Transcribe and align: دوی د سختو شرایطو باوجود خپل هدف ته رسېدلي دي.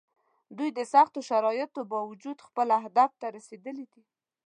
دوی 0.57 0.69
د 0.77 0.79
سختو 0.93 1.19
شرایطو 1.29 1.81
باوجود 1.93 2.37
خپل 2.47 2.67
هدف 2.85 3.11
ته 3.21 3.27
رسېدلي 3.37 3.85
دي. 3.93 4.03